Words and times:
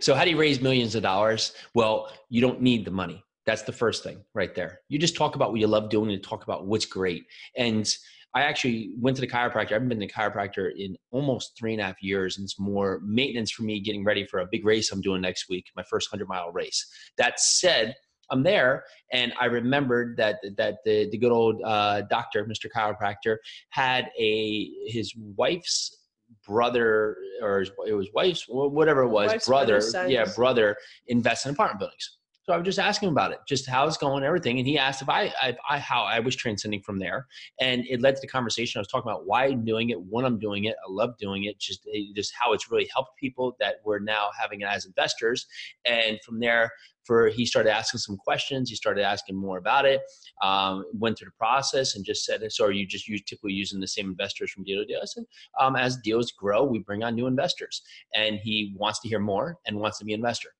So, 0.00 0.14
how 0.14 0.24
do 0.24 0.30
you 0.30 0.38
raise 0.38 0.60
millions 0.60 0.94
of 0.94 1.02
dollars? 1.02 1.52
Well, 1.74 2.10
you 2.28 2.40
don't 2.40 2.60
need 2.60 2.84
the 2.84 2.90
money. 2.90 3.22
That's 3.46 3.62
the 3.62 3.72
first 3.72 4.02
thing 4.02 4.24
right 4.34 4.54
there. 4.54 4.80
You 4.88 4.98
just 4.98 5.16
talk 5.16 5.34
about 5.36 5.50
what 5.50 5.60
you 5.60 5.66
love 5.66 5.90
doing 5.90 6.10
and 6.10 6.22
talk 6.22 6.42
about 6.42 6.66
what's 6.66 6.86
great. 6.86 7.24
And 7.56 7.86
I 8.34 8.42
actually 8.42 8.94
went 8.98 9.16
to 9.16 9.20
the 9.20 9.26
chiropractor. 9.26 9.70
I 9.70 9.74
haven't 9.74 9.88
been 9.88 10.00
to 10.00 10.06
the 10.06 10.12
chiropractor 10.12 10.70
in 10.76 10.96
almost 11.10 11.52
three 11.58 11.72
and 11.72 11.82
a 11.82 11.84
half 11.84 12.02
years, 12.02 12.38
and 12.38 12.44
it's 12.44 12.58
more 12.58 13.00
maintenance 13.04 13.50
for 13.50 13.62
me 13.62 13.80
getting 13.80 14.04
ready 14.04 14.24
for 14.24 14.40
a 14.40 14.46
big 14.50 14.64
race 14.64 14.92
I'm 14.92 15.00
doing 15.00 15.20
next 15.20 15.48
week, 15.48 15.66
my 15.76 15.82
first 15.82 16.08
hundred 16.10 16.28
mile 16.28 16.50
race. 16.52 16.86
That 17.18 17.40
said, 17.40 17.94
I'm 18.30 18.44
there, 18.44 18.84
and 19.12 19.32
I 19.40 19.46
remembered 19.46 20.16
that 20.18 20.36
that 20.56 20.76
the 20.84 21.08
the 21.10 21.18
good 21.18 21.32
old 21.32 21.60
uh, 21.64 22.02
doctor, 22.02 22.44
Mr. 22.44 22.68
Chiropractor, 22.74 23.36
had 23.70 24.10
a 24.18 24.70
his 24.86 25.12
wife's 25.36 25.99
brother 26.46 27.16
or 27.42 27.62
it 27.86 27.94
was 27.94 28.08
wife's 28.14 28.44
whatever 28.48 29.02
it 29.02 29.08
was 29.08 29.28
wife's 29.28 29.46
brother 29.46 29.80
yeah 30.08 30.24
brother 30.36 30.76
invest 31.08 31.46
in 31.46 31.52
apartment 31.52 31.78
buildings 31.78 32.18
so 32.50 32.54
I 32.54 32.56
was 32.56 32.64
just 32.64 32.80
asking 32.80 33.06
him 33.06 33.14
about 33.14 33.30
it, 33.30 33.38
just 33.46 33.68
how 33.68 33.86
it's 33.86 33.96
going, 33.96 34.24
everything. 34.24 34.58
And 34.58 34.66
he 34.66 34.76
asked 34.76 35.02
if 35.02 35.08
I, 35.08 35.32
if 35.44 35.56
I, 35.68 35.78
how 35.78 36.02
I 36.02 36.18
was 36.18 36.34
transcending 36.34 36.82
from 36.82 36.98
there. 36.98 37.28
And 37.60 37.84
it 37.88 38.00
led 38.00 38.16
to 38.16 38.20
the 38.20 38.26
conversation. 38.26 38.76
I 38.76 38.80
was 38.80 38.88
talking 38.88 39.08
about 39.08 39.24
why 39.24 39.44
I'm 39.44 39.64
doing 39.64 39.90
it, 39.90 40.00
when 40.02 40.24
I'm 40.24 40.36
doing 40.36 40.64
it. 40.64 40.74
I 40.84 40.90
love 40.90 41.16
doing 41.16 41.44
it, 41.44 41.60
just, 41.60 41.88
just 42.16 42.32
how 42.36 42.52
it's 42.52 42.68
really 42.68 42.88
helped 42.92 43.16
people 43.16 43.56
that 43.60 43.76
we're 43.84 44.00
now 44.00 44.30
having 44.36 44.62
it 44.62 44.64
as 44.64 44.84
investors. 44.84 45.46
And 45.84 46.18
from 46.26 46.40
there, 46.40 46.72
for 47.04 47.28
he 47.28 47.46
started 47.46 47.70
asking 47.70 47.98
some 47.98 48.16
questions. 48.16 48.68
He 48.68 48.74
started 48.74 49.04
asking 49.04 49.36
more 49.36 49.58
about 49.58 49.84
it. 49.84 50.00
Um, 50.42 50.84
went 50.92 51.18
through 51.18 51.28
the 51.28 51.38
process 51.38 51.94
and 51.94 52.04
just 52.04 52.24
said, 52.24 52.42
"So 52.52 52.66
are 52.66 52.72
you 52.72 52.86
just 52.86 53.08
use, 53.08 53.22
typically 53.22 53.52
using 53.52 53.80
the 53.80 53.88
same 53.88 54.10
investors 54.10 54.50
from 54.52 54.64
deal 54.64 54.80
to 54.80 54.84
deal?" 54.84 55.00
I 55.02 55.06
said, 55.06 55.24
um, 55.58 55.76
"As 55.76 55.96
deals 55.96 56.30
grow, 56.32 56.62
we 56.62 56.80
bring 56.80 57.02
on 57.02 57.14
new 57.14 57.26
investors." 57.26 57.82
And 58.14 58.38
he 58.38 58.74
wants 58.76 59.00
to 59.00 59.08
hear 59.08 59.18
more 59.18 59.56
and 59.66 59.78
wants 59.78 59.98
to 60.00 60.04
be 60.04 60.12
an 60.12 60.20
investor. 60.20 60.50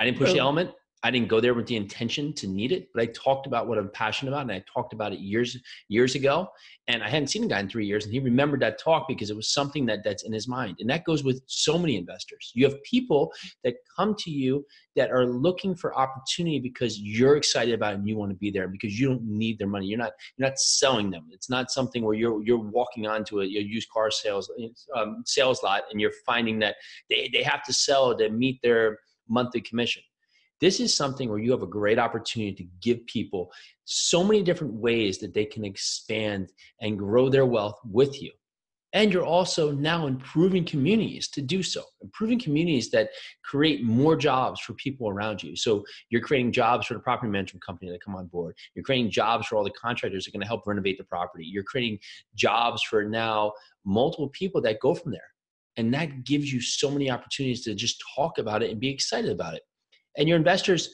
I 0.00 0.04
didn't 0.04 0.18
push 0.18 0.32
the 0.32 0.40
element. 0.40 0.72
I 1.04 1.10
didn't 1.10 1.28
go 1.28 1.40
there 1.40 1.54
with 1.54 1.66
the 1.66 1.76
intention 1.76 2.32
to 2.34 2.46
need 2.46 2.70
it, 2.70 2.88
but 2.94 3.02
I 3.02 3.06
talked 3.06 3.48
about 3.48 3.66
what 3.66 3.76
I'm 3.76 3.90
passionate 3.90 4.30
about, 4.30 4.42
and 4.42 4.52
I 4.52 4.64
talked 4.72 4.92
about 4.92 5.12
it 5.12 5.18
years 5.18 5.56
years 5.88 6.14
ago. 6.14 6.48
And 6.88 7.02
I 7.02 7.08
hadn't 7.08 7.28
seen 7.28 7.42
the 7.42 7.48
guy 7.48 7.60
in 7.60 7.68
three 7.68 7.86
years, 7.86 8.04
and 8.04 8.12
he 8.12 8.20
remembered 8.20 8.60
that 8.60 8.78
talk 8.78 9.06
because 9.08 9.30
it 9.30 9.36
was 9.36 9.52
something 9.52 9.86
that 9.86 10.04
that's 10.04 10.22
in 10.24 10.32
his 10.32 10.46
mind. 10.46 10.76
And 10.80 10.90
that 10.90 11.04
goes 11.04 11.24
with 11.24 11.42
so 11.46 11.78
many 11.78 11.96
investors. 11.96 12.52
You 12.54 12.64
have 12.64 12.80
people 12.82 13.32
that 13.64 13.74
come 13.96 14.14
to 14.20 14.30
you 14.30 14.64
that 14.96 15.10
are 15.10 15.26
looking 15.26 15.74
for 15.74 15.96
opportunity 15.96 16.60
because 16.60 17.00
you're 17.00 17.36
excited 17.36 17.74
about 17.74 17.94
it 17.94 17.98
and 17.98 18.08
you 18.08 18.16
want 18.16 18.30
to 18.30 18.36
be 18.36 18.50
there 18.50 18.68
because 18.68 18.98
you 18.98 19.08
don't 19.08 19.24
need 19.24 19.58
their 19.58 19.68
money. 19.68 19.86
You're 19.86 19.98
not 19.98 20.12
you're 20.36 20.48
not 20.48 20.58
selling 20.58 21.10
them. 21.10 21.28
It's 21.30 21.50
not 21.50 21.70
something 21.70 22.04
where 22.04 22.14
you're 22.14 22.42
you're 22.44 22.58
walking 22.58 23.06
onto 23.06 23.40
a, 23.40 23.44
a 23.44 23.46
used 23.46 23.88
car 23.90 24.10
sales 24.10 24.50
um, 24.96 25.22
sales 25.26 25.62
lot 25.62 25.82
and 25.90 26.00
you're 26.00 26.12
finding 26.24 26.58
that 26.60 26.76
they 27.10 27.28
they 27.32 27.42
have 27.42 27.62
to 27.64 27.72
sell 27.72 28.16
to 28.16 28.28
meet 28.30 28.60
their 28.62 28.98
monthly 29.28 29.60
commission 29.60 30.02
this 30.62 30.78
is 30.78 30.96
something 30.96 31.28
where 31.28 31.40
you 31.40 31.50
have 31.50 31.64
a 31.64 31.66
great 31.66 31.98
opportunity 31.98 32.54
to 32.54 32.70
give 32.80 33.04
people 33.06 33.50
so 33.84 34.22
many 34.22 34.44
different 34.44 34.72
ways 34.72 35.18
that 35.18 35.34
they 35.34 35.44
can 35.44 35.64
expand 35.64 36.52
and 36.80 36.96
grow 36.96 37.28
their 37.28 37.44
wealth 37.44 37.80
with 37.84 38.22
you. 38.22 38.30
And 38.92 39.12
you're 39.12 39.24
also 39.24 39.72
now 39.72 40.06
improving 40.06 40.64
communities 40.64 41.28
to 41.30 41.42
do 41.42 41.64
so, 41.64 41.82
improving 42.00 42.38
communities 42.38 42.90
that 42.92 43.08
create 43.42 43.82
more 43.82 44.14
jobs 44.14 44.60
for 44.60 44.74
people 44.74 45.08
around 45.08 45.42
you. 45.42 45.56
So 45.56 45.82
you're 46.10 46.20
creating 46.20 46.52
jobs 46.52 46.86
for 46.86 46.94
the 46.94 47.00
property 47.00 47.32
management 47.32 47.64
company 47.64 47.90
that 47.90 48.04
come 48.04 48.14
on 48.14 48.26
board. 48.26 48.54
You're 48.74 48.84
creating 48.84 49.10
jobs 49.10 49.48
for 49.48 49.56
all 49.56 49.64
the 49.64 49.70
contractors 49.70 50.24
that 50.24 50.30
are 50.30 50.32
going 50.32 50.42
to 50.42 50.46
help 50.46 50.64
renovate 50.66 50.96
the 50.96 51.04
property. 51.04 51.44
You're 51.44 51.64
creating 51.64 51.98
jobs 52.36 52.84
for 52.84 53.02
now 53.02 53.52
multiple 53.84 54.28
people 54.28 54.60
that 54.60 54.78
go 54.78 54.94
from 54.94 55.10
there. 55.10 55.20
And 55.76 55.92
that 55.94 56.22
gives 56.24 56.52
you 56.52 56.60
so 56.60 56.88
many 56.88 57.10
opportunities 57.10 57.64
to 57.64 57.74
just 57.74 58.00
talk 58.14 58.38
about 58.38 58.62
it 58.62 58.70
and 58.70 58.78
be 58.78 58.90
excited 58.90 59.30
about 59.30 59.54
it. 59.54 59.62
And 60.16 60.28
your 60.28 60.36
investors, 60.36 60.90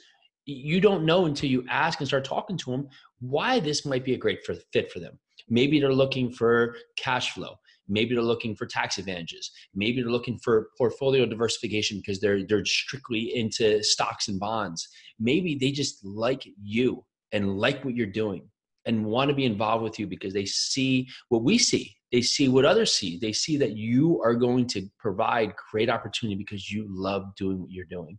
you 0.46 0.80
don't 0.80 1.04
know 1.04 1.26
until 1.26 1.50
you 1.50 1.64
ask 1.68 2.00
and 2.00 2.08
start 2.08 2.24
talking 2.24 2.56
to 2.58 2.70
them 2.70 2.88
why 3.20 3.60
this 3.60 3.84
might 3.84 4.04
be 4.04 4.14
a 4.14 4.18
great 4.18 4.40
fit 4.72 4.90
for 4.90 4.98
them. 5.00 5.18
Maybe 5.48 5.80
they're 5.80 5.92
looking 5.92 6.30
for 6.30 6.76
cash 6.96 7.32
flow. 7.32 7.56
Maybe 7.88 8.14
they're 8.14 8.22
looking 8.22 8.54
for 8.54 8.66
tax 8.66 8.98
advantages. 8.98 9.50
Maybe 9.74 10.02
they're 10.02 10.10
looking 10.10 10.38
for 10.38 10.68
portfolio 10.76 11.24
diversification 11.24 11.98
because 11.98 12.20
they're 12.20 12.46
they're 12.46 12.64
strictly 12.64 13.34
into 13.34 13.82
stocks 13.82 14.28
and 14.28 14.38
bonds. 14.38 14.86
Maybe 15.18 15.54
they 15.54 15.70
just 15.70 16.04
like 16.04 16.46
you 16.62 17.04
and 17.32 17.58
like 17.58 17.84
what 17.84 17.96
you're 17.96 18.06
doing 18.06 18.48
and 18.84 19.04
want 19.04 19.28
to 19.30 19.34
be 19.34 19.44
involved 19.44 19.84
with 19.84 19.98
you 19.98 20.06
because 20.06 20.34
they 20.34 20.44
see 20.44 21.08
what 21.28 21.42
we 21.42 21.58
see. 21.58 21.94
They 22.12 22.22
see 22.22 22.48
what 22.48 22.64
others 22.64 22.92
see. 22.94 23.18
They 23.18 23.32
see 23.32 23.56
that 23.58 23.76
you 23.76 24.22
are 24.22 24.34
going 24.34 24.66
to 24.68 24.88
provide 24.98 25.54
great 25.70 25.90
opportunity 25.90 26.36
because 26.36 26.70
you 26.70 26.86
love 26.88 27.34
doing 27.36 27.60
what 27.60 27.70
you're 27.70 27.84
doing. 27.84 28.18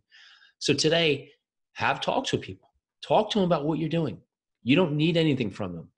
So 0.60 0.74
today, 0.74 1.30
have 1.72 2.00
talks 2.00 2.32
with 2.32 2.42
people. 2.42 2.68
Talk 3.02 3.30
to 3.30 3.38
them 3.38 3.46
about 3.46 3.64
what 3.64 3.78
you're 3.78 3.88
doing. 3.88 4.18
You 4.62 4.76
don't 4.76 4.92
need 4.92 5.16
anything 5.16 5.50
from 5.50 5.74
them. 5.74 5.88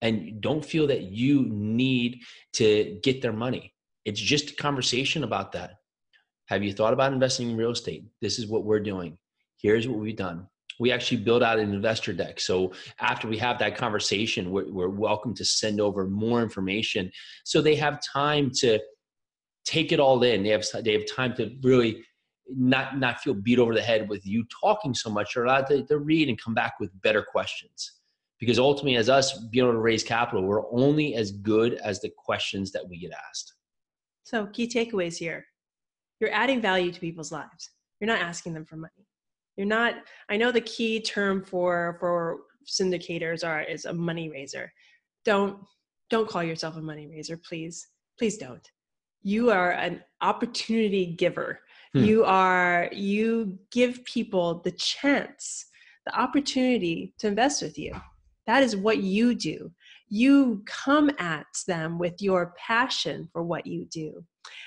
And 0.00 0.40
don't 0.40 0.64
feel 0.64 0.86
that 0.86 1.02
you 1.02 1.44
need 1.48 2.20
to 2.54 2.98
get 3.02 3.20
their 3.20 3.32
money. 3.32 3.74
It's 4.04 4.20
just 4.20 4.52
a 4.52 4.56
conversation 4.56 5.24
about 5.24 5.52
that. 5.52 5.74
Have 6.46 6.62
you 6.62 6.72
thought 6.72 6.92
about 6.92 7.12
investing 7.12 7.50
in 7.50 7.56
real 7.56 7.70
estate? 7.70 8.04
This 8.20 8.38
is 8.38 8.46
what 8.46 8.64
we're 8.64 8.80
doing. 8.80 9.18
Here's 9.58 9.86
what 9.86 9.98
we've 9.98 10.16
done. 10.16 10.46
We 10.80 10.90
actually 10.90 11.18
build 11.18 11.42
out 11.42 11.58
an 11.58 11.72
investor 11.72 12.12
deck. 12.12 12.40
So 12.40 12.72
after 13.00 13.28
we 13.28 13.38
have 13.38 13.58
that 13.58 13.76
conversation, 13.76 14.50
we're, 14.50 14.70
we're 14.72 14.88
welcome 14.88 15.34
to 15.34 15.44
send 15.44 15.80
over 15.80 16.06
more 16.08 16.42
information 16.42 17.10
so 17.44 17.60
they 17.60 17.76
have 17.76 18.00
time 18.02 18.50
to 18.56 18.80
take 19.64 19.92
it 19.92 20.00
all 20.00 20.22
in. 20.22 20.42
They 20.42 20.50
have, 20.50 20.64
they 20.82 20.92
have 20.92 21.06
time 21.06 21.34
to 21.36 21.50
really 21.62 22.04
not 22.48 22.98
not 22.98 23.20
feel 23.20 23.34
beat 23.34 23.58
over 23.58 23.74
the 23.74 23.82
head 23.82 24.08
with 24.08 24.26
you 24.26 24.44
talking 24.60 24.94
so 24.94 25.10
much 25.10 25.36
or 25.36 25.44
allowed 25.44 25.66
to, 25.68 25.84
to 25.84 25.98
read 25.98 26.28
and 26.28 26.40
come 26.40 26.54
back 26.54 26.74
with 26.80 26.90
better 27.02 27.22
questions. 27.22 28.00
Because 28.38 28.58
ultimately 28.58 28.96
as 28.96 29.08
us 29.08 29.38
being 29.50 29.64
able 29.64 29.74
to 29.74 29.78
raise 29.78 30.02
capital 30.02 30.42
we're 30.42 30.70
only 30.72 31.14
as 31.14 31.30
good 31.30 31.74
as 31.74 32.00
the 32.00 32.10
questions 32.16 32.72
that 32.72 32.86
we 32.88 32.98
get 32.98 33.12
asked. 33.28 33.54
So 34.24 34.46
key 34.46 34.66
takeaways 34.66 35.16
here. 35.16 35.46
You're 36.20 36.32
adding 36.32 36.60
value 36.60 36.92
to 36.92 37.00
people's 37.00 37.32
lives. 37.32 37.70
You're 38.00 38.08
not 38.08 38.20
asking 38.20 38.54
them 38.54 38.64
for 38.64 38.76
money. 38.76 39.06
You're 39.56 39.66
not 39.66 39.94
i 40.28 40.36
know 40.36 40.50
the 40.50 40.60
key 40.62 41.00
term 41.00 41.44
for 41.44 41.96
for 42.00 42.40
syndicators 42.66 43.46
are 43.46 43.62
is 43.62 43.84
a 43.84 43.92
money 43.92 44.28
raiser. 44.28 44.72
Don't 45.24 45.58
don't 46.10 46.28
call 46.28 46.42
yourself 46.42 46.76
a 46.76 46.82
money 46.82 47.06
raiser 47.06 47.36
please. 47.36 47.88
Please 48.18 48.36
don't. 48.36 48.70
You 49.22 49.50
are 49.50 49.72
an 49.72 50.02
opportunity 50.20 51.06
giver 51.06 51.60
Hmm. 51.94 52.04
You 52.04 52.24
are, 52.24 52.88
you 52.92 53.58
give 53.70 54.04
people 54.04 54.60
the 54.60 54.72
chance, 54.72 55.66
the 56.06 56.18
opportunity 56.18 57.14
to 57.18 57.28
invest 57.28 57.62
with 57.62 57.78
you. 57.78 57.92
That 58.46 58.62
is 58.62 58.76
what 58.76 58.98
you 58.98 59.34
do. 59.34 59.70
You 60.08 60.62
come 60.66 61.10
at 61.18 61.46
them 61.66 61.98
with 61.98 62.20
your 62.20 62.54
passion 62.58 63.28
for 63.32 63.42
what 63.42 63.66
you 63.66 63.86
do. 63.86 64.24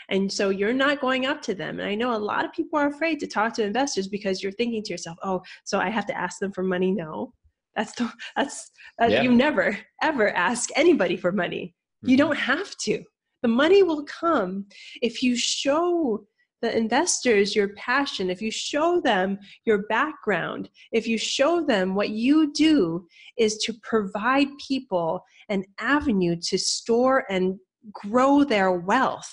And 0.09 0.31
so 0.31 0.49
you're 0.49 0.73
not 0.73 1.01
going 1.01 1.25
up 1.25 1.41
to 1.43 1.53
them. 1.53 1.79
And 1.79 1.87
I 1.87 1.95
know 1.95 2.15
a 2.15 2.17
lot 2.17 2.45
of 2.45 2.53
people 2.53 2.79
are 2.79 2.87
afraid 2.87 3.19
to 3.19 3.27
talk 3.27 3.53
to 3.55 3.63
investors 3.63 4.07
because 4.07 4.41
you're 4.41 4.51
thinking 4.53 4.81
to 4.83 4.93
yourself, 4.93 5.17
oh, 5.23 5.41
so 5.63 5.79
I 5.79 5.89
have 5.89 6.05
to 6.07 6.17
ask 6.17 6.39
them 6.39 6.51
for 6.51 6.63
money? 6.63 6.91
No. 6.91 7.33
That's 7.75 7.91
the, 7.93 8.11
that's, 8.35 8.71
that 8.99 9.11
yeah. 9.11 9.21
you 9.23 9.31
never 9.35 9.77
ever 10.01 10.29
ask 10.29 10.69
anybody 10.75 11.17
for 11.17 11.31
money. 11.31 11.75
Mm-hmm. 12.03 12.11
You 12.11 12.17
don't 12.17 12.37
have 12.37 12.75
to. 12.77 13.03
The 13.41 13.49
money 13.49 13.83
will 13.83 14.05
come 14.05 14.65
if 15.01 15.21
you 15.21 15.35
show 15.35 16.25
the 16.65 16.75
investors 16.75 17.55
your 17.55 17.69
passion, 17.75 18.29
if 18.29 18.41
you 18.41 18.49
show 18.51 18.99
them 18.99 19.37
your 19.65 19.83
background, 19.87 20.69
if 20.91 21.07
you 21.07 21.17
show 21.17 21.63
them 21.63 21.93
what 21.93 22.09
you 22.09 22.51
do 22.53 23.07
is 23.37 23.57
to 23.57 23.73
provide 23.83 24.47
people 24.67 25.23
an 25.49 25.63
avenue 25.79 26.35
to 26.49 26.57
store 26.57 27.23
and 27.29 27.59
grow 27.91 28.43
their 28.43 28.71
wealth, 28.71 29.31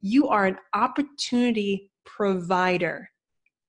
you 0.00 0.28
are 0.28 0.46
an 0.46 0.56
opportunity 0.74 1.90
provider, 2.04 3.10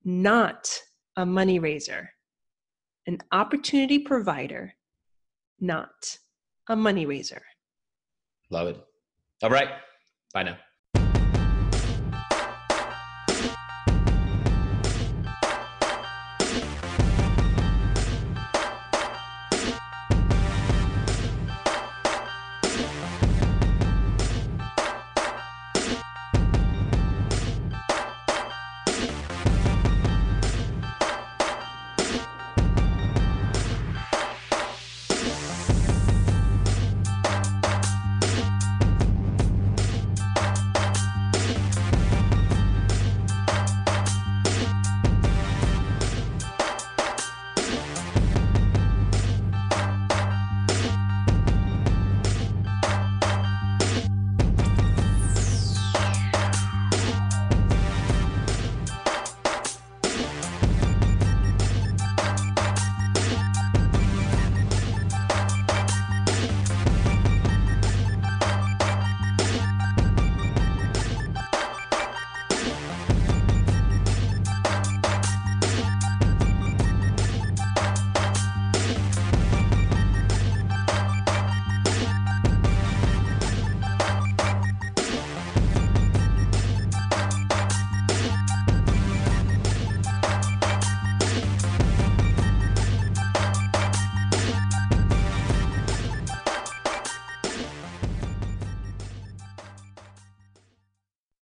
not 0.04 0.68
a 1.16 1.26
money 1.26 1.58
raiser. 1.58 2.08
an 3.08 3.18
opportunity 3.32 3.98
provider, 3.98 4.72
not 5.58 6.18
a 6.68 6.76
money 6.76 7.04
raiser. 7.04 7.42
Love 8.48 8.68
it. 8.68 8.78
All 9.42 9.50
right. 9.50 9.70
Bye 10.32 10.44
now. 10.44 10.56